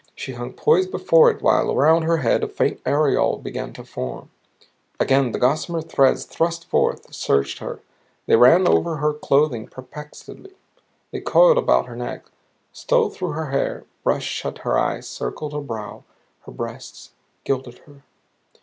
[0.15, 4.31] She hung poised before it while around her head a faint aureole began to form.
[4.99, 7.81] Again the gossamer threads thrust forth, searched her.
[8.25, 10.53] They ran over her rough clothing perplexedly.
[11.11, 12.25] They coiled about her neck,
[12.73, 16.03] stole through her hair, brushed shut her eyes, circled her brow,
[16.47, 17.11] her breasts,
[17.45, 18.01] girdled her.